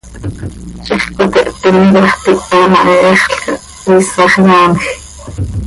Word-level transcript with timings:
Ziix 0.85 1.03
coqueht 1.17 1.49
tintica 1.59 2.01
hax 2.05 2.17
tiha 2.23 2.59
ma, 2.71 2.81
ihexl 2.93 3.31
cah, 3.41 3.59
iisax 3.97 4.33
yaanj. 4.45 4.79